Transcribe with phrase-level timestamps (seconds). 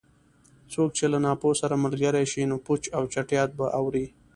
[0.73, 4.05] څوک چې له ناپوه سره ملګری شي؛ نو پوچ او چټیات به اوري.